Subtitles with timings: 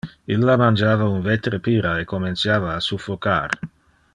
[0.35, 3.57] Illa mangiava un vetere pira e comenciava a suffocar.